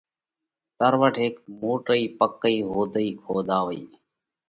[0.79, 3.83] تروٺ هيڪ موٽئي پاڪئِي هوڌئِي کۮاوئِي۔